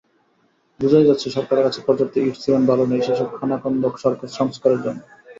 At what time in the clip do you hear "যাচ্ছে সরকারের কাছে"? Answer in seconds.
1.09-1.79